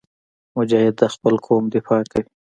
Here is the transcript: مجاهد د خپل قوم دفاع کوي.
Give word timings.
مجاهد 0.57 0.95
د 1.01 1.03
خپل 1.13 1.33
قوم 1.45 1.63
دفاع 1.75 2.01
کوي. 2.11 2.27